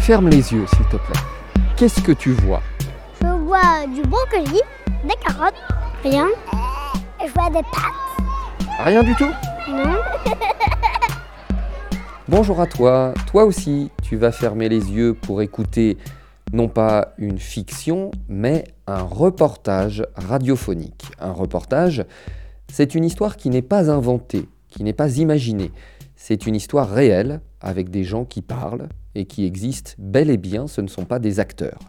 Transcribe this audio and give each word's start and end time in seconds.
Ferme 0.00 0.30
les 0.30 0.54
yeux, 0.54 0.66
s'il 0.66 0.86
te 0.86 0.96
plaît. 0.96 1.20
Qu'est-ce 1.76 2.00
que 2.00 2.12
tu 2.12 2.32
vois? 2.32 2.62
Je 3.20 3.26
vois 3.26 3.86
du 3.86 4.00
brocoli, 4.00 4.62
des 5.04 5.14
carottes, 5.26 5.52
rien. 6.02 6.26
Et 7.22 7.28
je 7.28 7.32
vois 7.34 7.50
des 7.50 7.62
pâtes. 7.64 8.80
Rien 8.82 9.02
du 9.02 9.14
tout? 9.14 9.30
Non. 9.68 9.98
Bonjour 12.28 12.62
à 12.62 12.66
toi, 12.66 13.12
toi 13.30 13.44
aussi, 13.44 13.90
tu 14.02 14.16
vas 14.16 14.32
fermer 14.32 14.70
les 14.70 14.90
yeux 14.90 15.12
pour 15.12 15.42
écouter 15.42 15.98
non 16.54 16.68
pas 16.68 17.08
une 17.18 17.38
fiction, 17.38 18.10
mais 18.28 18.64
un 18.86 19.02
reportage 19.02 20.02
radiophonique. 20.16 21.04
Un 21.20 21.32
reportage, 21.32 22.06
c'est 22.72 22.94
une 22.94 23.04
histoire 23.04 23.36
qui 23.36 23.50
n'est 23.50 23.60
pas 23.60 23.90
inventée, 23.90 24.48
qui 24.70 24.82
n'est 24.82 24.94
pas 24.94 25.18
imaginée. 25.18 25.70
C'est 26.16 26.46
une 26.46 26.56
histoire 26.56 26.88
réelle, 26.88 27.42
avec 27.60 27.90
des 27.90 28.02
gens 28.02 28.24
qui 28.24 28.40
parlent 28.40 28.88
et 29.14 29.26
qui 29.26 29.44
existent 29.44 29.92
bel 29.98 30.30
et 30.30 30.38
bien, 30.38 30.66
ce 30.66 30.80
ne 30.80 30.86
sont 30.86 31.04
pas 31.04 31.18
des 31.18 31.38
acteurs. 31.38 31.80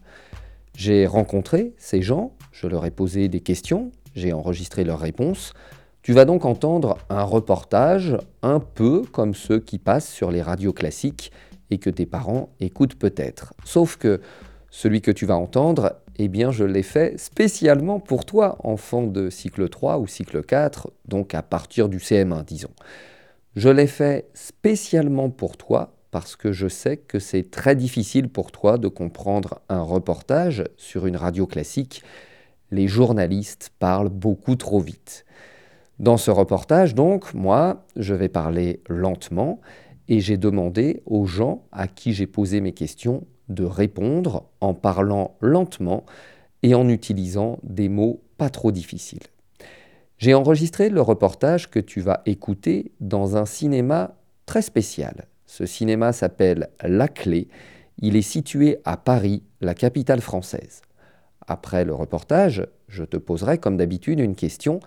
J'ai 0.76 1.08
rencontré 1.08 1.74
ces 1.78 2.02
gens, 2.02 2.34
je 2.52 2.68
leur 2.68 2.86
ai 2.86 2.92
posé 2.92 3.30
des 3.30 3.40
questions, 3.40 3.92
j'ai 4.14 4.34
enregistré 4.34 4.84
leurs 4.84 5.00
réponses. 5.00 5.54
Tu 6.02 6.12
vas 6.12 6.26
donc 6.26 6.44
entendre 6.44 6.98
un 7.10 7.24
reportage 7.24 8.18
un 8.42 8.60
peu 8.60 9.04
comme 9.10 9.36
ceux 9.36 9.62
qui 9.62 9.80
passent 9.80 10.12
sur 10.12 10.32
les 10.32 10.42
radios 10.42 10.74
classiques 10.74 11.32
et 11.72 11.78
que 11.78 11.90
tes 11.90 12.06
parents 12.06 12.50
écoutent 12.60 12.96
peut-être. 12.96 13.54
Sauf 13.64 13.96
que 13.96 14.20
celui 14.70 15.00
que 15.00 15.12
tu 15.12 15.26
vas 15.26 15.38
entendre, 15.38 15.94
eh 16.18 16.28
bien 16.28 16.52
je 16.52 16.64
l'ai 16.64 16.84
fait 16.84 17.20
spécialement 17.20 18.00
pour 18.00 18.26
toi, 18.26 18.58
enfant 18.64 19.04
de 19.04 19.30
cycle 19.30 19.70
3 19.70 20.00
ou 20.00 20.08
cycle 20.08 20.44
4, 20.44 20.92
donc 21.08 21.34
à 21.34 21.42
partir 21.42 21.90
du 21.90 21.98
CM1, 21.98 22.46
disons. 22.46 22.74
Je 23.56 23.70
l'ai 23.70 23.88
fait 23.88 24.30
spécialement 24.34 25.30
pour 25.30 25.58
toi 25.58 25.96
parce 26.12 26.36
que 26.36 26.52
je 26.52 26.68
sais 26.68 26.98
que 26.98 27.18
c'est 27.18 27.50
très 27.50 27.76
difficile 27.76 28.30
pour 28.30 28.52
toi 28.52 28.78
de 28.78 28.88
comprendre 28.88 29.62
un 29.70 29.82
reportage 29.82 30.64
sur 30.78 31.08
une 31.08 31.18
radio 31.18 31.48
classique. 31.48 32.04
Les 32.70 32.88
journalistes 32.88 33.72
parlent 33.80 34.10
beaucoup 34.10 34.56
trop 34.56 34.80
vite. 34.80 35.26
Dans 36.00 36.18
ce 36.18 36.32
reportage, 36.32 36.96
donc, 36.96 37.34
moi, 37.34 37.86
je 37.96 38.14
vais 38.14 38.30
parler 38.30 38.82
lentement 38.90 39.60
et 40.08 40.20
j'ai 40.20 40.38
demandé 40.38 41.02
aux 41.06 41.26
gens 41.26 41.64
à 41.72 41.88
qui 41.88 42.14
j'ai 42.14 42.28
posé 42.28 42.62
mes 42.62 42.74
questions 42.74 43.26
de 43.50 43.64
répondre 43.64 44.46
en 44.62 44.74
parlant 44.74 45.36
lentement 45.42 46.06
et 46.62 46.76
en 46.76 46.88
utilisant 46.88 47.60
des 47.64 47.90
mots 47.90 48.22
pas 48.38 48.50
trop 48.50 48.72
difficiles. 48.72 49.24
J'ai 50.18 50.34
enregistré 50.34 50.90
le 50.90 51.02
reportage 51.02 51.70
que 51.70 51.80
tu 51.80 52.00
vas 52.00 52.22
écouter 52.26 52.92
dans 53.02 53.36
un 53.36 53.46
cinéma 53.46 54.16
très 54.46 54.62
spécial. 54.62 55.28
Ce 55.46 55.66
cinéma 55.66 56.14
s'appelle 56.14 56.70
La 56.82 57.08
Clé. 57.08 57.48
Il 58.00 58.16
est 58.16 58.22
situé 58.22 58.78
à 58.86 58.98
Paris, 58.98 59.44
la 59.62 59.74
capitale 59.74 60.22
française. 60.22 60.82
Après 61.48 61.84
le 61.84 61.94
reportage, 61.94 62.66
je 62.88 63.04
te 63.04 63.18
poserai 63.18 63.58
comme 63.58 63.78
d'habitude 63.78 64.20
une 64.20 64.36
question. 64.36 64.80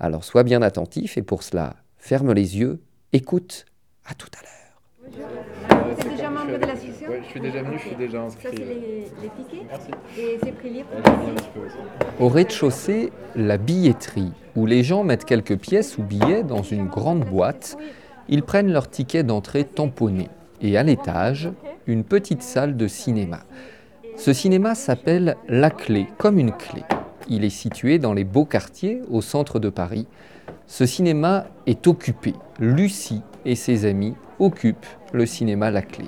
Alors 0.00 0.24
sois 0.24 0.42
bien 0.42 0.62
attentif 0.62 1.18
et 1.18 1.22
pour 1.22 1.42
cela, 1.42 1.76
ferme 1.98 2.32
les 2.32 2.58
yeux, 2.58 2.80
écoute. 3.12 3.66
À 4.06 4.14
tout 4.14 4.30
à 4.38 4.42
l'heure. 4.42 5.37
Vous 6.48 6.54
êtes 6.54 6.60
déjà 6.60 6.62
membre 6.62 6.66
de 6.66 6.66
l'association 6.66 7.08
Oui, 7.10 7.16
je 7.24 7.28
suis 7.30 7.40
déjà 7.40 7.62
venu, 7.62 7.78
je 7.78 7.86
suis 7.86 7.96
déjà 7.96 8.18
Ça, 8.18 8.24
inscrit. 8.24 8.48
c'est 8.52 8.58
les, 8.58 8.74
les 9.22 9.30
tickets 9.36 9.66
Merci. 9.68 9.90
Et 10.18 10.38
c'est 10.42 10.52
pris 10.52 10.70
libre. 10.70 10.88
Au 12.20 12.28
rez-de-chaussée, 12.28 13.12
la 13.36 13.56
billetterie, 13.58 14.32
où 14.56 14.66
les 14.66 14.82
gens 14.82 15.04
mettent 15.04 15.24
quelques 15.24 15.58
pièces 15.58 15.98
ou 15.98 16.02
billets 16.02 16.42
dans 16.42 16.62
une 16.62 16.86
grande 16.86 17.24
boîte. 17.24 17.76
Ils 18.28 18.42
prennent 18.42 18.72
leur 18.72 18.88
ticket 18.88 19.22
d'entrée 19.22 19.64
tamponné. 19.64 20.28
Et 20.60 20.76
à 20.76 20.82
l'étage, 20.82 21.50
une 21.86 22.04
petite 22.04 22.42
salle 22.42 22.76
de 22.76 22.88
cinéma. 22.88 23.40
Ce 24.16 24.32
cinéma 24.32 24.74
s'appelle 24.74 25.36
La 25.48 25.70
Clé, 25.70 26.06
comme 26.18 26.38
une 26.38 26.52
clé. 26.52 26.82
Il 27.28 27.44
est 27.44 27.50
situé 27.50 27.98
dans 27.98 28.12
les 28.14 28.24
beaux 28.24 28.44
quartiers, 28.44 29.02
au 29.10 29.20
centre 29.20 29.58
de 29.60 29.68
Paris. 29.68 30.06
Ce 30.66 30.86
cinéma 30.86 31.46
est 31.66 31.86
occupé. 31.86 32.32
Lucie 32.58 33.22
et 33.44 33.54
ses 33.54 33.84
amis 33.84 34.14
occupent 34.38 34.86
le 35.12 35.24
cinéma 35.26 35.70
La 35.70 35.82
Clé. 35.82 36.06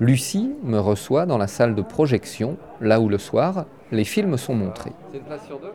Lucie 0.00 0.50
me 0.62 0.78
reçoit 0.78 1.26
dans 1.26 1.38
la 1.38 1.46
salle 1.46 1.74
de 1.74 1.82
projection, 1.82 2.56
là 2.80 3.00
où 3.00 3.08
le 3.08 3.18
soir, 3.18 3.66
les 3.92 4.04
films 4.04 4.36
sont 4.36 4.54
montrés. 4.54 4.92
C'est 5.12 5.18
une 5.18 5.24
place 5.24 5.46
sur 5.46 5.58
deux? 5.60 5.72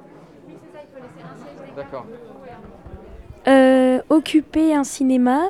D'accord. 1.75 2.05
Euh, 3.47 4.01
occuper 4.09 4.73
un 4.73 4.83
cinéma, 4.83 5.49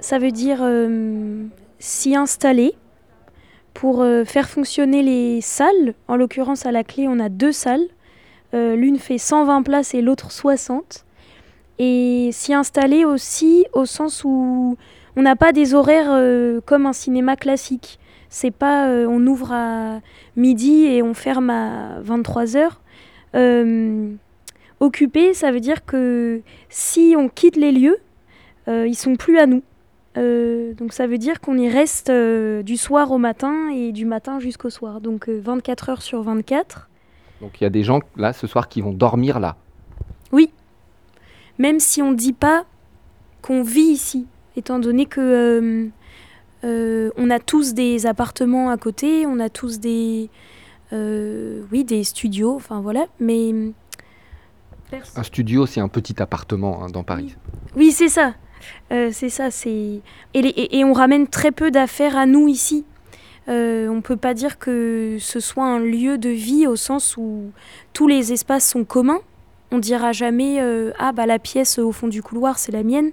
ça 0.00 0.18
veut 0.18 0.32
dire 0.32 0.58
euh, 0.62 1.44
s'y 1.78 2.16
installer 2.16 2.74
pour 3.74 4.02
euh, 4.02 4.24
faire 4.24 4.48
fonctionner 4.48 5.02
les 5.02 5.40
salles. 5.40 5.94
En 6.08 6.16
l'occurrence, 6.16 6.66
à 6.66 6.72
la 6.72 6.82
clé, 6.82 7.06
on 7.08 7.20
a 7.20 7.28
deux 7.28 7.52
salles. 7.52 7.86
Euh, 8.54 8.74
L'une 8.74 8.98
fait 8.98 9.18
120 9.18 9.62
places 9.62 9.94
et 9.94 10.02
l'autre 10.02 10.32
60. 10.32 11.04
Et 11.78 12.30
s'y 12.32 12.54
installer 12.54 13.04
aussi 13.04 13.66
au 13.72 13.86
sens 13.86 14.24
où 14.24 14.76
on 15.16 15.22
n'a 15.22 15.36
pas 15.36 15.52
des 15.52 15.74
horaires 15.74 16.10
euh, 16.10 16.60
comme 16.66 16.86
un 16.86 16.92
cinéma 16.92 17.36
classique. 17.36 18.00
C'est 18.30 18.50
pas 18.50 18.88
euh, 18.88 19.06
on 19.08 19.26
ouvre 19.26 19.52
à 19.52 20.00
midi 20.36 20.84
et 20.84 21.02
on 21.02 21.14
ferme 21.14 21.50
à 21.50 22.00
23 22.00 22.56
heures. 22.56 22.80
Euh, 23.34 24.14
Occuper, 24.80 25.34
ça 25.34 25.50
veut 25.50 25.60
dire 25.60 25.84
que 25.84 26.40
si 26.68 27.14
on 27.16 27.28
quitte 27.28 27.56
les 27.56 27.72
lieux, 27.72 27.98
euh, 28.68 28.86
ils 28.86 28.94
sont 28.94 29.16
plus 29.16 29.38
à 29.38 29.46
nous. 29.46 29.62
Euh, 30.16 30.72
donc 30.74 30.92
ça 30.92 31.06
veut 31.06 31.18
dire 31.18 31.40
qu'on 31.40 31.56
y 31.58 31.68
reste 31.68 32.10
du 32.10 32.76
soir 32.76 33.10
au 33.10 33.18
matin 33.18 33.70
et 33.70 33.92
du 33.92 34.04
matin 34.04 34.38
jusqu'au 34.38 34.70
soir. 34.70 35.00
Donc 35.00 35.28
euh, 35.28 35.40
24 35.42 35.90
heures 35.90 36.02
sur 36.02 36.22
24. 36.22 36.88
Donc 37.40 37.60
il 37.60 37.64
y 37.64 37.66
a 37.66 37.70
des 37.70 37.82
gens 37.82 38.00
là 38.16 38.32
ce 38.32 38.46
soir 38.46 38.68
qui 38.68 38.80
vont 38.80 38.92
dormir 38.92 39.40
là. 39.40 39.56
Même 41.58 41.80
si 41.80 42.00
on 42.02 42.12
ne 42.12 42.16
dit 42.16 42.32
pas 42.32 42.64
qu'on 43.42 43.62
vit 43.62 43.80
ici, 43.80 44.26
étant 44.56 44.78
donné 44.78 45.06
que 45.06 45.88
euh, 46.64 46.66
euh, 47.08 47.10
on 47.16 47.30
a 47.30 47.38
tous 47.38 47.74
des 47.74 48.06
appartements 48.06 48.70
à 48.70 48.76
côté, 48.76 49.26
on 49.26 49.38
a 49.40 49.48
tous 49.48 49.78
des, 49.80 50.28
euh, 50.92 51.62
oui, 51.72 51.84
des 51.84 52.04
studios, 52.04 52.54
enfin 52.54 52.80
voilà. 52.80 53.06
Mais 53.20 53.52
Un 55.16 55.22
studio, 55.22 55.66
c'est 55.66 55.80
un 55.80 55.88
petit 55.88 56.20
appartement 56.22 56.82
hein, 56.82 56.88
dans 56.90 57.04
Paris. 57.04 57.36
Oui, 57.76 57.92
c'est 57.92 58.08
ça. 58.08 58.34
Euh, 58.90 59.10
c'est 59.12 59.28
ça. 59.28 59.50
C'est 59.50 59.70
et, 60.34 60.42
les- 60.42 60.48
et- 60.48 60.78
et 60.78 60.84
on 60.84 60.92
ramène 60.92 61.26
très 61.28 61.52
peu 61.52 61.70
d'affaires 61.70 62.16
à 62.16 62.26
nous 62.26 62.48
ici. 62.48 62.84
Euh, 63.48 63.88
on 63.88 64.00
peut 64.02 64.16
pas 64.16 64.34
dire 64.34 64.58
que 64.58 65.16
ce 65.20 65.40
soit 65.40 65.64
un 65.64 65.78
lieu 65.78 66.18
de 66.18 66.28
vie 66.28 66.66
au 66.66 66.76
sens 66.76 67.16
où 67.16 67.50
tous 67.92 68.06
les 68.08 68.32
espaces 68.32 68.68
sont 68.68 68.84
communs. 68.84 69.20
On 69.70 69.78
dira 69.78 70.12
jamais 70.12 70.60
euh, 70.60 70.92
ah 70.98 71.12
bah 71.12 71.26
la 71.26 71.38
pièce 71.38 71.78
au 71.78 71.92
fond 71.92 72.08
du 72.08 72.22
couloir 72.22 72.58
c'est 72.58 72.72
la 72.72 72.82
mienne. 72.82 73.10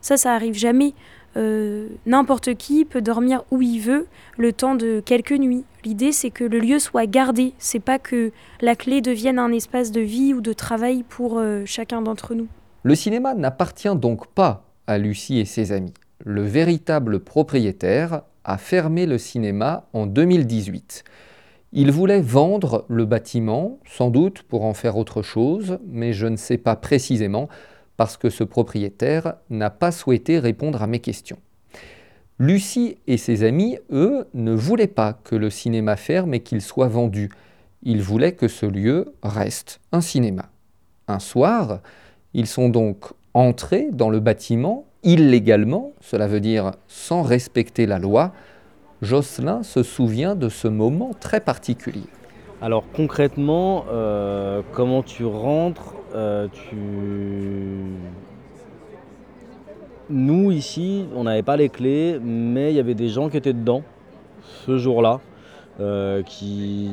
Ça, 0.00 0.16
ça 0.16 0.32
arrive 0.34 0.54
jamais. 0.54 0.94
Euh, 1.36 1.88
N'importe 2.06 2.54
qui 2.54 2.84
peut 2.84 3.02
dormir 3.02 3.44
où 3.50 3.60
il 3.62 3.80
veut 3.80 4.06
le 4.38 4.52
temps 4.52 4.74
de 4.74 5.00
quelques 5.04 5.32
nuits. 5.32 5.64
L'idée 5.84 6.12
c'est 6.12 6.30
que 6.30 6.44
le 6.44 6.58
lieu 6.58 6.78
soit 6.78 7.06
gardé. 7.06 7.52
C'est 7.58 7.80
pas 7.80 7.98
que 7.98 8.32
la 8.60 8.74
clé 8.74 9.00
devienne 9.00 9.38
un 9.38 9.52
espace 9.52 9.92
de 9.92 10.00
vie 10.00 10.34
ou 10.34 10.40
de 10.40 10.52
travail 10.52 11.02
pour 11.02 11.38
euh, 11.38 11.62
chacun 11.66 12.02
d'entre 12.02 12.34
nous. 12.34 12.48
Le 12.82 12.94
cinéma 12.94 13.34
n'appartient 13.34 13.94
donc 13.94 14.26
pas 14.28 14.64
à 14.86 14.98
Lucie 14.98 15.38
et 15.38 15.44
ses 15.44 15.72
amis. 15.72 15.94
Le 16.24 16.42
véritable 16.42 17.20
propriétaire 17.20 18.22
a 18.44 18.58
fermé 18.58 19.06
le 19.06 19.18
cinéma 19.18 19.86
en 19.92 20.06
2018. 20.06 21.04
Il 21.72 21.90
voulait 21.90 22.20
vendre 22.20 22.86
le 22.88 23.04
bâtiment, 23.04 23.80
sans 23.84 24.10
doute 24.10 24.42
pour 24.42 24.64
en 24.64 24.72
faire 24.72 24.96
autre 24.96 25.20
chose, 25.20 25.78
mais 25.86 26.12
je 26.12 26.26
ne 26.26 26.36
sais 26.36 26.56
pas 26.56 26.76
précisément 26.76 27.48
parce 27.96 28.16
que 28.16 28.30
ce 28.30 28.44
propriétaire 28.44 29.34
n'a 29.50 29.70
pas 29.70 29.92
souhaité 29.92 30.38
répondre 30.38 30.82
à 30.82 30.86
mes 30.86 31.00
questions. 31.00 31.38
Lucie 32.38 32.98
et 33.06 33.16
ses 33.16 33.44
amis, 33.44 33.78
eux, 33.90 34.26
ne 34.34 34.52
voulaient 34.52 34.86
pas 34.86 35.14
que 35.14 35.36
le 35.36 35.48
cinéma 35.48 35.96
ferme 35.96 36.34
et 36.34 36.40
qu'il 36.40 36.60
soit 36.60 36.88
vendu. 36.88 37.30
Ils 37.82 38.02
voulaient 38.02 38.34
que 38.34 38.48
ce 38.48 38.66
lieu 38.66 39.14
reste 39.22 39.80
un 39.92 40.00
cinéma. 40.02 40.50
Un 41.08 41.18
soir, 41.18 41.80
ils 42.34 42.46
sont 42.46 42.68
donc 42.68 43.04
entrés 43.32 43.88
dans 43.92 44.10
le 44.10 44.20
bâtiment 44.20 44.86
illégalement, 45.06 45.92
cela 46.00 46.26
veut 46.26 46.40
dire 46.40 46.72
sans 46.88 47.22
respecter 47.22 47.86
la 47.86 47.98
loi. 47.98 48.32
Jocelyn 49.02 49.62
se 49.62 49.82
souvient 49.82 50.34
de 50.34 50.48
ce 50.48 50.68
moment 50.68 51.12
très 51.18 51.40
particulier. 51.40 52.08
Alors 52.60 52.84
concrètement, 52.94 53.84
euh, 53.90 54.62
comment 54.72 55.02
tu 55.02 55.24
rentres 55.24 55.94
euh. 56.16 56.48
Nous 60.08 60.50
ici, 60.50 61.04
on 61.14 61.24
n'avait 61.24 61.42
pas 61.42 61.56
les 61.56 61.68
clés, 61.68 62.18
mais 62.22 62.72
il 62.72 62.76
y 62.76 62.80
avait 62.80 62.94
des 62.94 63.08
gens 63.08 63.28
qui 63.28 63.36
étaient 63.36 63.52
dedans 63.52 63.82
ce 64.64 64.78
jour-là, 64.78 65.20
euh, 65.80 66.22
qui 66.22 66.88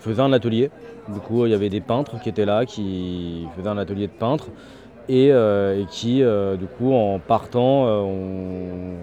faisaient 0.00 0.22
un 0.22 0.32
atelier. 0.32 0.70
Du 1.08 1.20
coup, 1.20 1.46
il 1.46 1.52
y 1.52 1.54
avait 1.54 1.68
des 1.68 1.80
peintres 1.80 2.20
qui 2.20 2.28
étaient 2.28 2.46
là, 2.46 2.66
qui 2.66 3.46
faisaient 3.56 3.68
un 3.68 3.78
atelier 3.78 4.06
de 4.08 4.12
peintre. 4.12 4.48
et, 5.08 5.32
euh, 5.32 5.80
et 5.80 5.86
qui, 5.86 6.22
du 6.58 6.66
coup, 6.66 6.92
en 6.92 7.18
partant, 7.18 7.84
ont 7.86 8.96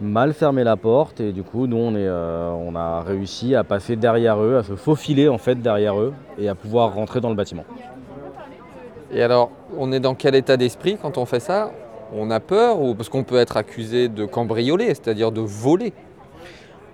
mal 0.00 0.32
fermé 0.32 0.64
la 0.64 0.76
porte 0.76 1.20
et 1.20 1.32
du 1.32 1.42
coup, 1.42 1.66
nous, 1.66 1.76
on, 1.76 1.94
on 1.94 2.74
a 2.76 3.00
réussi 3.02 3.54
à 3.54 3.64
passer 3.64 3.96
derrière 3.96 4.40
eux, 4.42 4.56
à 4.56 4.62
se 4.62 4.74
faufiler 4.74 5.28
en 5.28 5.38
fait 5.38 5.56
derrière 5.56 5.98
eux 6.00 6.12
et 6.38 6.48
à 6.48 6.54
pouvoir 6.54 6.94
rentrer 6.94 7.20
dans 7.20 7.30
le 7.30 7.36
bâtiment. 7.36 7.64
Et 9.12 9.22
alors, 9.22 9.50
on 9.78 9.92
est 9.92 10.00
dans 10.00 10.14
quel 10.14 10.34
état 10.34 10.56
d'esprit 10.56 10.98
quand 11.00 11.18
on 11.18 11.26
fait 11.26 11.40
ça? 11.40 11.70
On 12.12 12.30
a 12.30 12.40
peur 12.40 12.80
ou 12.80 12.94
parce 12.94 13.08
qu'on 13.08 13.24
peut 13.24 13.36
être 13.36 13.56
accusé 13.56 14.08
de 14.08 14.24
cambrioler, 14.24 14.86
c'est-à-dire 14.88 15.32
de 15.32 15.40
voler? 15.40 15.92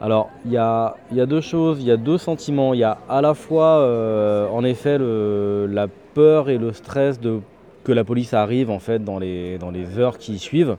Alors, 0.00 0.30
il 0.44 0.50
y 0.50 0.58
a, 0.58 0.96
deux 1.10 1.40
choses, 1.40 1.78
il 1.80 1.86
y 1.86 1.90
a 1.92 1.96
deux 1.96 2.18
sentiments. 2.18 2.74
Il 2.74 2.80
y 2.80 2.84
a 2.84 2.98
à 3.08 3.20
la 3.20 3.34
fois, 3.34 3.78
euh, 3.78 4.48
en 4.48 4.64
effet, 4.64 4.98
la 4.98 5.86
peur 6.14 6.50
et 6.50 6.58
le 6.58 6.72
stress 6.72 7.20
de, 7.20 7.38
que 7.84 7.92
la 7.92 8.02
police 8.02 8.34
arrive 8.34 8.68
en 8.70 8.80
fait 8.80 9.04
dans 9.04 9.18
les, 9.20 9.58
heures 9.96 10.18
qui 10.18 10.38
suivent 10.38 10.76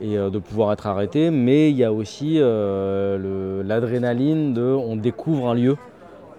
et 0.00 0.16
euh, 0.16 0.30
de 0.30 0.38
pouvoir 0.38 0.72
être 0.72 0.86
arrêté. 0.86 1.30
Mais 1.30 1.70
il 1.70 1.76
y 1.76 1.84
a 1.84 1.92
aussi 1.92 2.36
euh, 2.38 3.62
l'adrénaline 3.64 4.54
de 4.54 4.62
on 4.62 4.94
découvre 4.96 5.48
un 5.48 5.54
lieu 5.54 5.76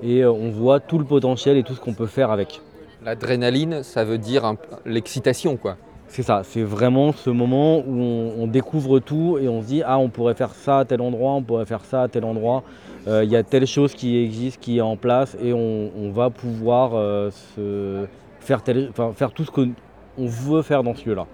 et 0.01 0.25
on 0.25 0.49
voit 0.51 0.79
tout 0.79 0.99
le 0.99 1.05
potentiel 1.05 1.57
et 1.57 1.63
tout 1.63 1.73
ce 1.73 1.81
qu'on 1.81 1.93
peut 1.93 2.07
faire 2.07 2.31
avec. 2.31 2.61
L'adrénaline, 3.05 3.83
ça 3.83 4.03
veut 4.03 4.17
dire 4.17 4.45
un- 4.45 4.57
l'excitation, 4.85 5.57
quoi. 5.57 5.77
C'est 6.07 6.23
ça, 6.23 6.41
c'est 6.43 6.63
vraiment 6.63 7.11
ce 7.11 7.29
moment 7.29 7.79
où 7.79 7.99
on, 8.01 8.33
on 8.39 8.47
découvre 8.47 8.99
tout 8.99 9.37
et 9.39 9.47
on 9.47 9.61
se 9.61 9.67
dit 9.67 9.83
ah 9.85 9.97
on 9.99 10.09
pourrait 10.09 10.33
faire 10.35 10.51
ça 10.53 10.79
à 10.79 10.85
tel 10.85 11.01
endroit, 11.01 11.33
on 11.33 11.41
pourrait 11.43 11.65
faire 11.65 11.83
ça 11.85 12.03
à 12.03 12.07
tel 12.07 12.23
endroit, 12.25 12.63
Euh, 13.07 13.23
il 13.23 13.29
y 13.29 13.35
a 13.35 13.43
telle 13.43 13.67
chose 13.67 13.93
qui 13.93 14.17
existe, 14.17 14.59
qui 14.59 14.79
est 14.79 14.81
en 14.81 14.97
place 14.97 15.37
et 15.39 15.53
on, 15.53 15.91
on 15.95 16.09
va 16.09 16.31
pouvoir 16.31 16.93
euh, 16.95 17.29
se 17.29 18.07
faire, 18.39 18.63
tel- 18.63 18.87
enfin, 18.89 19.11
faire 19.13 19.31
tout 19.31 19.45
ce 19.45 19.51
qu'on 19.51 19.69
veut 20.17 20.63
faire 20.63 20.81
dans 20.81 20.95
ce 20.95 21.07
lieu-là. 21.07 21.27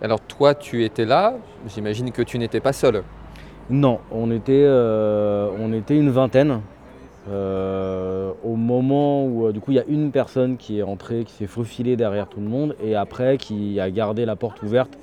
Alors 0.00 0.20
toi, 0.20 0.54
tu 0.54 0.84
étais 0.84 1.04
là, 1.06 1.34
j'imagine 1.66 2.12
que 2.12 2.22
tu 2.22 2.38
n'étais 2.38 2.60
pas 2.60 2.72
seul. 2.72 3.02
Non, 3.68 3.98
on 4.12 4.30
était, 4.30 4.62
euh, 4.64 5.48
on 5.58 5.72
était 5.72 5.96
une 5.96 6.10
vingtaine. 6.10 6.60
Euh, 7.28 8.32
au 8.42 8.56
moment 8.56 9.26
où 9.26 9.46
euh, 9.46 9.52
du 9.52 9.60
coup 9.60 9.72
il 9.72 9.74
y 9.74 9.80
a 9.80 9.84
une 9.88 10.10
personne 10.10 10.56
qui 10.56 10.78
est 10.78 10.82
entrée, 10.82 11.24
qui 11.24 11.32
s'est 11.34 11.46
faufilée 11.46 11.96
derrière 11.96 12.28
tout 12.28 12.40
le 12.40 12.46
monde 12.46 12.74
et 12.82 12.94
après 12.94 13.36
qui 13.36 13.78
a 13.78 13.90
gardé 13.90 14.24
la 14.24 14.36
porte 14.36 14.62
ouverte 14.62 14.98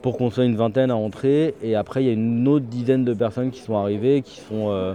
pour 0.00 0.16
qu'on 0.16 0.30
soit 0.30 0.44
une 0.44 0.56
vingtaine 0.56 0.90
à 0.90 0.96
entrer 0.96 1.54
et 1.62 1.74
après 1.74 2.02
il 2.02 2.06
y 2.06 2.10
a 2.10 2.14
une 2.14 2.48
autre 2.48 2.64
dizaine 2.66 3.04
de 3.04 3.12
personnes 3.12 3.50
qui 3.50 3.60
sont 3.60 3.76
arrivées 3.76 4.22
qui 4.22 4.40
sont 4.40 4.70
euh, 4.70 4.94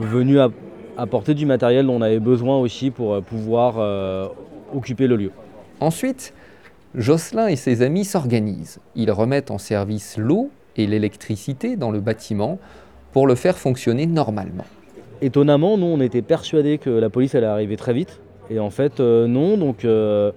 venues 0.00 0.40
app- 0.40 0.52
apporter 0.96 1.34
du 1.34 1.46
matériel 1.46 1.86
dont 1.86 1.94
on 1.94 2.02
avait 2.02 2.18
besoin 2.20 2.58
aussi 2.58 2.90
pour 2.90 3.22
pouvoir 3.22 4.30
occuper 4.74 5.06
le 5.06 5.16
lieu. 5.16 5.30
Ensuite, 5.80 6.34
Jocelyn 6.94 7.46
et 7.46 7.56
ses 7.56 7.80
amis 7.80 8.04
s'organisent. 8.04 8.78
Ils 8.94 9.10
remettent 9.10 9.50
en 9.50 9.58
service 9.58 10.18
l'eau 10.18 10.50
et 10.76 10.86
l'électricité 10.86 11.76
dans 11.76 11.90
le 11.90 12.00
bâtiment 12.00 12.58
pour 13.12 13.26
le 13.26 13.34
faire 13.34 13.56
fonctionner 13.56 14.06
normalement. 14.06 14.64
Étonnamment, 15.22 15.78
nous, 15.78 15.86
on 15.86 16.00
était 16.00 16.20
persuadés 16.20 16.78
que 16.78 16.90
la 16.90 17.08
police 17.08 17.36
allait 17.36 17.46
arriver 17.46 17.76
très 17.76 17.92
vite. 17.92 18.20
Et 18.50 18.58
en 18.58 18.70
fait, 18.70 18.98
euh, 18.98 19.28
non. 19.28 19.56
Donc, 19.56 19.84
euh, 19.84 20.32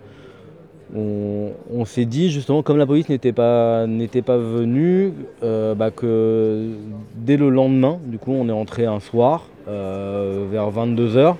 on, 0.96 1.50
on 1.74 1.86
s'est 1.86 2.06
dit, 2.06 2.30
justement, 2.30 2.62
comme 2.62 2.78
la 2.78 2.86
police 2.86 3.10
n'était 3.10 3.34
pas, 3.34 3.88
n'était 3.88 4.22
pas 4.22 4.38
venue, 4.38 5.12
euh, 5.42 5.74
bah, 5.74 5.90
que 5.90 6.70
dès 7.16 7.36
le 7.36 7.50
lendemain, 7.50 7.98
du 8.06 8.20
coup, 8.20 8.32
on 8.32 8.48
est 8.48 8.54
entré 8.54 8.86
un 8.86 9.00
soir, 9.00 9.50
vers 9.68 10.70
22h. 10.70 11.36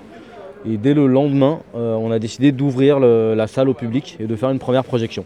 Et 0.68 0.78
dès 0.78 0.96
le 0.96 1.06
lendemain, 1.06 1.60
on 1.76 2.10
a 2.10 2.18
décidé 2.18 2.52
d'ouvrir 2.52 3.00
la 3.00 3.46
salle 3.46 3.70
au 3.70 3.76
public 3.76 4.18
et 4.20 4.26
de 4.26 4.36
faire 4.36 4.50
une 4.50 4.58
première 4.58 4.84
projection. 4.84 5.26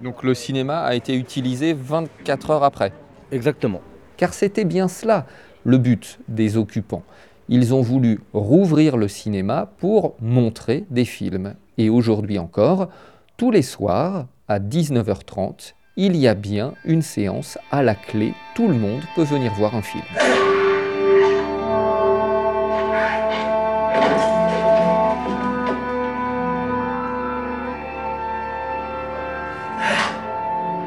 Donc 0.00 0.22
le 0.22 0.34
cinéma 0.34 0.78
a 0.82 0.94
été 0.94 1.16
utilisé 1.16 1.72
24 1.72 2.50
heures 2.50 2.62
après. 2.62 2.92
Exactement. 3.32 3.80
Car 4.16 4.32
c'était 4.32 4.64
bien 4.64 4.86
cela 4.86 5.26
le 5.64 5.78
but 5.78 6.18
des 6.28 6.56
occupants. 6.56 7.02
Ils 7.48 7.74
ont 7.74 7.82
voulu 7.82 8.20
rouvrir 8.32 8.96
le 8.96 9.08
cinéma 9.08 9.70
pour 9.78 10.14
montrer 10.20 10.84
des 10.90 11.04
films. 11.04 11.54
Et 11.78 11.90
aujourd'hui 11.90 12.38
encore, 12.38 12.88
tous 13.36 13.50
les 13.50 13.62
soirs, 13.62 14.26
à 14.48 14.60
19h30, 14.60 15.74
il 15.96 16.16
y 16.16 16.28
a 16.28 16.34
bien 16.34 16.74
une 16.84 17.02
séance 17.02 17.58
à 17.70 17.82
la 17.82 17.94
clé. 17.94 18.34
Tout 18.54 18.68
le 18.68 18.74
monde 18.74 19.02
peut 19.16 19.24
venir 19.24 19.52
voir 19.54 19.74
un 19.74 19.82
film. 19.82 20.04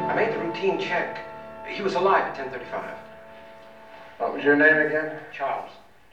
I 0.10 0.16
made 0.16 0.34
the 0.34 0.40
routine 0.40 0.80
check. 0.80 1.18
He 1.68 1.82
was 1.82 1.96
alive 1.96 2.24
at 2.24 2.36
10:35. 2.36 3.03
Your 4.44 4.58
name 4.58 4.88
again? 4.88 5.12
Charles. 5.32 5.72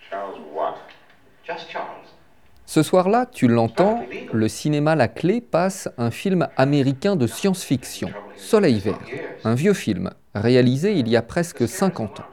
Charles 0.09 0.39
what? 0.55 0.77
Just 1.45 1.69
Charles. 1.69 2.07
Ce 2.65 2.85
soir-là, 2.85 3.27
tu 3.27 3.49
l'entends, 3.49 4.05
le 4.33 4.47
cinéma 4.47 4.95
La 4.95 5.09
Clé 5.09 5.41
passe 5.41 5.89
un 5.99 6.13
film 6.13 6.47
américain 6.57 7.17
de 7.17 7.27
science-fiction, 7.27 8.11
Soleil 8.37 8.79
vert, 8.79 9.01
un 9.43 9.55
vieux 9.55 9.73
film 9.73 10.11
réalisé 10.37 10.93
il 10.93 11.09
y 11.09 11.17
a 11.17 11.23
presque 11.23 11.67
50 11.67 12.21
ans. 12.21 12.25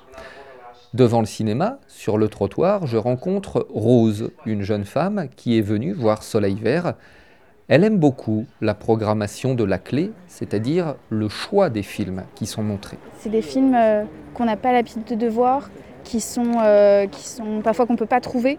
Devant 0.94 1.22
le 1.22 1.26
cinéma, 1.26 1.80
sur 1.88 2.20
le 2.20 2.28
trottoir, 2.28 2.86
je 2.86 2.98
rencontre 2.98 3.66
Rose, 3.74 4.30
une 4.46 4.62
jeune 4.62 4.86
femme 4.86 5.30
qui 5.36 5.58
est 5.58 5.62
venue 5.62 5.94
voir 5.94 6.22
Soleil 6.22 6.60
vert. 6.62 6.94
Elle 7.70 7.84
aime 7.84 7.98
beaucoup 7.98 8.46
la 8.62 8.76
programmation 8.76 9.56
de 9.56 9.64
La 9.64 9.80
Clé, 9.80 10.12
c'est-à-dire 10.28 10.94
le 11.10 11.28
choix 11.28 11.72
des 11.72 11.84
films 11.84 12.24
qui 12.36 12.46
sont 12.46 12.62
montrés. 12.62 13.00
C'est 13.18 13.30
des 13.30 13.42
films 13.42 13.74
euh, 13.76 14.04
qu'on 14.36 14.46
n'a 14.46 14.56
pas 14.56 14.72
l'habitude 14.72 15.18
de 15.18 15.28
voir, 15.28 15.70
qui 16.08 16.22
sont, 16.22 16.54
euh, 16.64 17.06
qui 17.08 17.28
sont 17.28 17.62
parfois 17.64 17.86
qu'on 17.86 17.94
ne 17.94 17.98
peut 17.98 18.06
pas 18.06 18.22
trouver, 18.22 18.58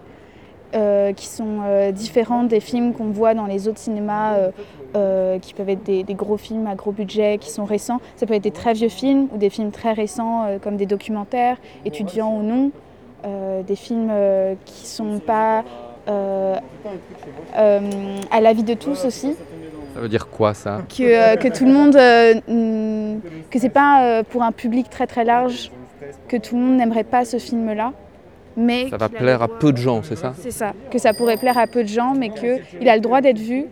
euh, 0.74 1.12
qui 1.14 1.26
sont 1.26 1.60
euh, 1.64 1.92
différents 1.92 2.44
des 2.44 2.60
films 2.60 2.92
qu'on 2.92 3.10
voit 3.10 3.32
dans 3.32 3.46
les 3.46 3.68
autres 3.68 3.78
cinémas, 3.78 4.36
qui 5.40 5.54
peuvent 5.54 5.68
être 5.68 5.84
des, 5.84 6.02
des 6.02 6.14
gros 6.14 6.36
films 6.36 6.66
à 6.66 6.74
gros 6.74 6.92
budget, 6.92 7.38
qui 7.38 7.50
sont 7.50 7.64
récents. 7.64 8.00
Ça 8.16 8.26
peut 8.26 8.34
être 8.34 8.42
des 8.42 8.50
très 8.50 8.72
vieux 8.72 8.88
films 8.88 9.28
ou 9.32 9.38
des 9.38 9.50
films 9.50 9.70
très 9.70 9.92
récents, 9.92 10.46
comme 10.62 10.76
des 10.76 10.86
documentaires, 10.86 11.58
étudiants 11.84 12.34
ou 12.34 12.42
non, 12.42 12.70
des 13.66 13.76
films 13.76 14.10
qui 14.64 14.82
ne 14.82 14.86
sont 14.86 15.18
pas 15.20 15.62
à 16.06 18.40
l'avis 18.40 18.64
de 18.64 18.74
tous 18.74 19.04
aussi. 19.04 19.36
Ça 19.98 20.02
veut 20.02 20.08
dire 20.08 20.28
quoi 20.28 20.54
ça? 20.54 20.82
Que, 20.88 21.02
euh, 21.02 21.34
que 21.34 21.48
tout 21.48 21.64
le 21.64 21.72
monde, 21.72 21.96
euh, 21.96 23.16
que 23.50 23.58
c'est 23.58 23.68
pas 23.68 24.04
euh, 24.04 24.22
pour 24.22 24.44
un 24.44 24.52
public 24.52 24.88
très 24.88 25.08
très 25.08 25.24
large, 25.24 25.72
que 26.28 26.36
tout 26.36 26.56
le 26.56 26.62
monde 26.62 26.76
n'aimerait 26.76 27.04
pas 27.04 27.24
ce 27.24 27.38
film-là, 27.38 27.92
mais 28.56 28.88
Ça 28.90 28.96
va 28.96 29.08
plaire 29.08 29.42
à 29.42 29.48
peu 29.48 29.72
de 29.72 29.78
gens, 29.78 30.02
c'est 30.02 30.16
ça 30.16 30.34
C'est 30.38 30.50
ça, 30.50 30.72
que 30.90 30.98
ça 30.98 31.12
pourrait 31.14 31.36
plaire 31.36 31.58
à 31.58 31.66
peu 31.66 31.82
de 31.82 31.88
gens, 31.88 32.14
mais 32.14 32.30
qu'il 32.30 32.88
a 32.88 32.96
le 32.96 33.00
droit 33.00 33.20
d'être 33.20 33.38
vu, 33.38 33.66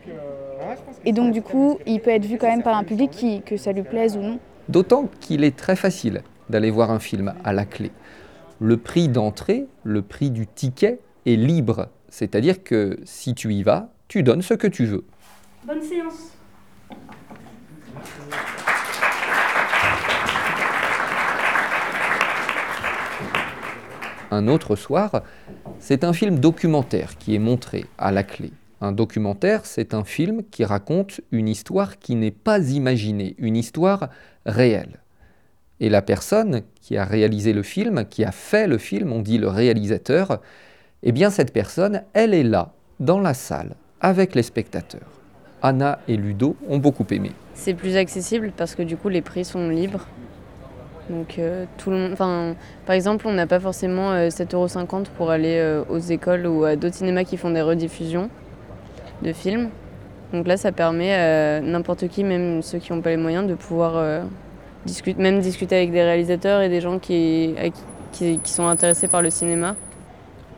et 1.05 1.12
donc 1.12 1.33
du 1.33 1.43
coup, 1.43 1.78
il 1.87 2.00
peut 2.00 2.11
être 2.11 2.25
vu 2.25 2.38
quand 2.38 2.49
même 2.49 2.62
par 2.62 2.76
un 2.76 2.85
public 2.85 3.11
qui, 3.11 3.43
que 3.43 3.57
ça 3.57 3.73
lui 3.73 3.83
plaise 3.83 4.16
ou 4.16 4.21
non. 4.21 4.38
D'autant 4.69 5.09
qu'il 5.21 5.45
est 5.45 5.57
très 5.57 5.76
facile 5.76 6.23
d'aller 6.50 6.71
voir 6.71 6.90
un 6.90 6.99
film 6.99 7.35
à 7.45 7.52
la 7.52 7.64
clé. 7.64 7.93
Le 8.59 8.76
prix 8.76 9.09
d'entrée, 9.09 9.66
le 9.85 10.02
prix 10.02 10.31
du 10.31 10.47
ticket 10.47 10.99
est 11.25 11.37
libre, 11.37 11.88
c'est-à-dire 12.09 12.62
que 12.62 12.99
si 13.05 13.35
tu 13.35 13.52
y 13.52 13.62
vas, 13.62 13.90
tu 14.09 14.23
donnes 14.23 14.43
ce 14.43 14.55
que 14.55 14.66
tu 14.66 14.87
veux. 14.87 15.05
Bonne 15.64 15.83
séance. 15.83 16.33
Un 24.37 24.49
autre 24.49 24.76
soir, 24.76 25.23
c'est 25.78 26.05
un 26.05 26.12
film 26.12 26.40
documentaire 26.40 27.16
qui 27.16 27.35
est 27.35 27.38
montré 27.38 27.87
à 27.97 28.12
la 28.12 28.23
clé. 28.23 28.52
Un 28.83 28.93
documentaire, 28.93 29.64
c'est 29.64 29.95
un 29.95 30.05
film 30.05 30.43
qui 30.50 30.62
raconte 30.62 31.23
une 31.33 31.49
histoire 31.49 31.99
qui 31.99 32.16
n'est 32.16 32.31
pas 32.33 32.59
imaginée, 32.59 33.35
une 33.38 33.57
histoire 33.57 34.11
réelle. 34.45 35.00
Et 35.81 35.88
la 35.88 36.02
personne 36.02 36.61
qui 36.83 36.99
a 36.99 37.07
réalisé 37.07 37.55
le 37.55 37.62
film, 37.62 38.05
qui 38.05 38.25
a 38.25 38.31
fait 38.31 38.66
le 38.66 38.76
film, 38.76 39.11
on 39.11 39.23
dit 39.23 39.38
le 39.38 39.49
réalisateur, 39.49 40.43
eh 41.02 41.12
bien 41.12 41.31
cette 41.31 41.55
personne, 41.55 42.02
elle 42.12 42.35
est 42.35 42.43
là, 42.43 42.75
dans 43.00 43.21
la 43.21 43.33
salle, 43.33 43.75
avec 44.02 44.35
les 44.35 44.43
spectateurs. 44.43 45.09
Anna 45.62 45.99
et 46.09 46.19
Ludo 46.19 46.57
ont 46.69 46.76
beaucoup 46.78 47.07
aimé. 47.11 47.33
C'est 47.55 47.73
plus 47.73 47.97
accessible 47.97 48.52
parce 48.55 48.75
que 48.75 48.83
du 48.83 48.99
coup 48.99 49.09
les 49.09 49.23
prix 49.23 49.47
sont 49.47 49.71
libres. 49.71 50.07
Donc 51.11 51.39
euh, 51.39 51.67
tout 51.79 51.91
le 51.91 51.97
monde, 51.97 52.17
par 52.17 52.95
exemple, 52.95 53.27
on 53.29 53.33
n'a 53.33 53.47
pas 53.47 53.61
forcément 53.61 54.13
euh, 54.13 54.29
7,50€ 54.29 55.07
pour 55.17 55.31
aller 55.31 55.59
euh, 55.59 55.85
aux 55.89 55.99
écoles 55.99 56.47
ou 56.47 56.65
à 56.65 56.77
d'autres 56.77 56.97
cinémas 56.97 57.25
qui 57.25 57.37
font 57.37 57.51
des 57.51 57.63
rediffusions 57.63 58.29
de 59.23 59.33
films. 59.33 59.71
Donc 60.33 60.49
là, 60.49 60.57
ça 60.57 60.73
permet 60.73 61.15
à 61.15 61.61
n'importe 61.61 62.09
qui, 62.09 62.25
même 62.25 62.61
ceux 62.63 62.79
qui 62.79 62.93
n'ont 62.93 63.01
pas 63.01 63.11
les 63.11 63.17
moyens, 63.17 63.47
de 63.47 63.55
pouvoir 63.55 63.97
euh, 63.97 64.23
discuter, 64.85 65.21
même 65.23 65.39
discuter 65.41 65.77
avec 65.77 65.93
des 65.93 66.03
réalisateurs 66.03 66.63
et 66.63 66.69
des 66.69 66.81
gens 66.81 66.99
qui 66.99 67.55
sont 68.45 68.67
intéressés 68.67 69.07
par 69.07 69.23
le 69.23 69.31
cinéma. 69.31 69.77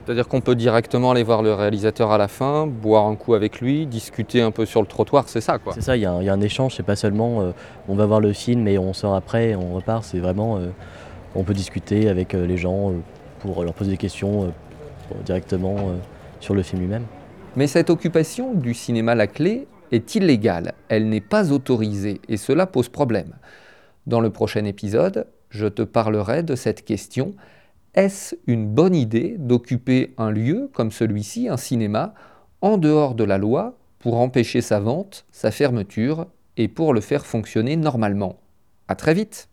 C'est-à-dire 0.08 0.26
qu'on 0.26 0.40
peut 0.40 0.54
directement 0.54 1.10
aller 1.10 1.22
voir 1.22 1.42
le 1.42 1.52
réalisateur 1.52 2.10
à 2.12 2.16
la 2.16 2.28
fin, 2.28 2.66
boire 2.66 3.04
un 3.04 3.14
coup 3.14 3.34
avec 3.34 3.60
lui, 3.60 3.84
discuter 3.84 4.40
un 4.40 4.50
peu 4.50 4.64
sur 4.64 4.80
le 4.80 4.86
trottoir, 4.86 5.28
c'est 5.28 5.42
ça 5.42 5.58
quoi. 5.58 5.74
C'est 5.74 5.82
ça, 5.82 5.98
il 5.98 6.00
y, 6.02 6.06
a 6.06 6.12
un- 6.12 6.22
il 6.22 6.24
y 6.24 6.30
a 6.30 6.32
un 6.32 6.40
échange, 6.40 6.74
c'est 6.74 6.82
pas 6.82 6.96
seulement 6.96 7.42
euh, 7.42 7.50
on 7.88 7.94
va 7.94 8.06
voir 8.06 8.20
le 8.20 8.32
film 8.32 8.66
et 8.68 8.78
on 8.78 8.94
sort 8.94 9.14
après 9.14 9.50
et 9.50 9.54
on 9.56 9.74
repart, 9.74 10.02
c'est 10.02 10.18
vraiment 10.18 10.56
euh, 10.56 10.68
on 11.34 11.42
peut 11.42 11.52
discuter 11.52 12.08
avec 12.08 12.32
euh, 12.32 12.46
les 12.46 12.56
gens 12.56 12.94
pour 13.40 13.62
leur 13.62 13.74
poser 13.74 13.90
des 13.90 13.96
questions 13.98 14.50
directement 15.26 15.76
sur 16.40 16.54
le 16.54 16.62
film 16.62 16.80
lui-même. 16.80 17.04
Mais 17.54 17.66
cette 17.66 17.90
occupation 17.90 18.54
du 18.54 18.72
cinéma 18.72 19.14
La 19.14 19.26
Clé 19.26 19.68
est 19.92 20.14
illégale, 20.14 20.72
elle 20.88 21.10
n'est 21.10 21.20
pas 21.20 21.52
autorisée 21.52 22.22
et 22.30 22.38
cela 22.38 22.64
pose 22.64 22.88
problème. 22.88 23.34
Dans 24.06 24.20
le 24.22 24.30
prochain 24.30 24.64
épisode, 24.64 25.26
je 25.50 25.66
te 25.66 25.82
parlerai 25.82 26.42
de 26.42 26.54
cette 26.54 26.82
question. 26.86 27.34
Est-ce 27.98 28.36
une 28.46 28.68
bonne 28.68 28.94
idée 28.94 29.34
d'occuper 29.40 30.14
un 30.18 30.30
lieu 30.30 30.70
comme 30.72 30.92
celui-ci, 30.92 31.48
un 31.48 31.56
cinéma, 31.56 32.14
en 32.60 32.76
dehors 32.76 33.16
de 33.16 33.24
la 33.24 33.38
loi 33.38 33.76
pour 33.98 34.20
empêcher 34.20 34.60
sa 34.60 34.78
vente, 34.78 35.26
sa 35.32 35.50
fermeture 35.50 36.28
et 36.56 36.68
pour 36.68 36.94
le 36.94 37.00
faire 37.00 37.26
fonctionner 37.26 37.74
normalement? 37.74 38.38
À 38.86 38.94
très 38.94 39.14
vite 39.14 39.48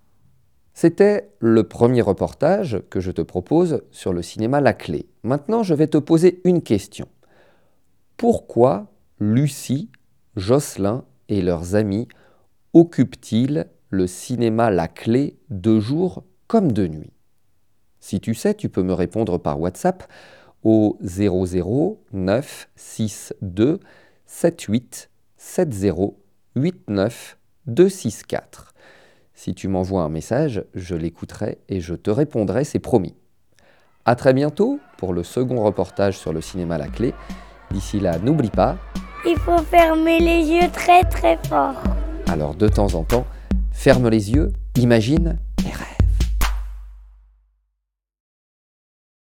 C'était 0.75 1.32
le 1.40 1.64
premier 1.64 2.04
reportage 2.04 2.84
que 2.92 3.00
je 3.00 3.10
te 3.10 3.24
propose 3.24 3.82
sur 3.90 4.14
le 4.14 4.22
cinéma 4.22 4.62
La 4.62 4.74
Clé. 4.74 5.08
Maintenant, 5.24 5.64
je 5.64 5.74
vais 5.74 5.88
te 5.88 5.98
poser 5.98 6.40
une 6.44 6.62
question. 6.62 7.08
Pourquoi 8.16 8.86
Lucie, 9.20 9.90
Jocelyn 10.36 11.04
et 11.30 11.42
leurs 11.42 11.74
amis 11.74 12.08
occupent-ils 12.74 13.66
le 13.90 14.06
cinéma 14.06 14.70
La 14.70 14.88
Clé 14.88 15.40
de 15.50 15.80
jour 15.80 16.24
comme 16.46 16.72
de 16.72 16.86
nuit? 16.86 17.14
Si 18.05 18.19
tu 18.19 18.35
sais, 18.35 18.53
tu 18.53 18.69
peux 18.69 18.83
me 18.83 18.93
répondre 18.93 19.39
par 19.39 19.59
WhatsApp 19.59 20.03
au 20.62 20.95
00 21.01 22.03
962 22.13 23.79
78 24.27 25.09
70 25.39 25.91
89 26.53 27.38
264. 27.65 28.75
Si 29.33 29.55
tu 29.55 29.67
m'envoies 29.67 30.03
un 30.03 30.09
message, 30.09 30.63
je 30.75 30.93
l'écouterai 30.93 31.57
et 31.67 31.81
je 31.81 31.95
te 31.95 32.12
répondrai, 32.12 32.63
c'est 32.63 32.77
promis. 32.77 33.15
À 34.05 34.15
très 34.15 34.35
bientôt 34.35 34.79
pour 35.00 35.12
le 35.12 35.24
second 35.24 35.63
reportage 35.63 36.15
sur 36.15 36.31
le 36.31 36.41
cinéma 36.41 36.77
La 36.77 36.89
Clé. 36.89 37.15
D'ici 37.71 38.00
là, 38.00 38.19
n'oublie 38.19 38.51
pas, 38.51 38.77
Il 39.25 39.38
faut 39.39 39.57
fermer 39.63 40.19
les 40.19 40.45
yeux 40.45 40.69
très 40.71 41.03
très 41.05 41.39
fort. 41.47 41.81
alors 42.27 42.53
de 42.53 42.67
temps 42.67 42.93
en 42.93 43.03
temps, 43.03 43.25
ferme 43.71 44.09
les 44.09 44.31
yeux, 44.31 44.53
imagine 44.75 45.39
et 45.65 45.71
rêve. 45.71 46.04